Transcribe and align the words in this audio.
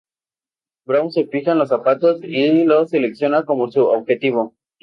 Brown 0.87 1.11
se 1.11 1.27
fija 1.27 1.51
en 1.51 1.59
los 1.59 1.69
zapatos 1.69 2.21
y 2.23 2.63
lo 2.65 2.87
selecciona 2.87 3.45
como 3.45 3.69
su 3.69 3.83
objetivo. 3.85 4.55